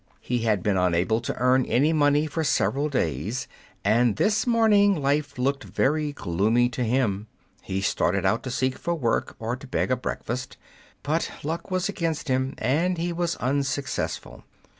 He 0.19 0.39
had 0.39 0.63
been 0.63 0.77
unable 0.77 1.21
to 1.21 1.35
earn 1.37 1.63
any 1.67 1.93
money 1.93 2.25
for 2.25 2.43
several 2.43 2.89
days, 2.89 3.47
and 3.85 4.15
this 4.15 4.47
morning 4.47 4.95
life 4.99 5.37
looked 5.37 5.63
very 5.63 6.11
gloomy 6.11 6.69
to 6.69 6.83
him. 6.83 7.27
He 7.61 7.81
started 7.81 8.25
out 8.25 8.41
to 8.45 8.49
seek 8.49 8.79
for 8.79 8.95
work 8.95 9.35
or 9.37 9.55
to 9.55 9.67
beg 9.67 9.91
a 9.91 9.95
breakfast; 9.95 10.57
but 11.03 11.29
luck 11.43 11.69
was 11.69 11.87
against 11.87 12.29
him, 12.29 12.55
and 12.57 12.97
he 12.97 13.13
was 13.13 13.35
unsuccessful. 13.35 14.43